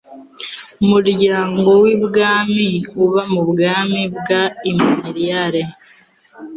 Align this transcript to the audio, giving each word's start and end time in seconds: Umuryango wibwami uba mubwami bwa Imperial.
Umuryango 0.83 1.69
wibwami 1.83 2.67
uba 3.03 3.21
mubwami 3.33 4.01
bwa 4.17 4.41
Imperial. 4.71 5.53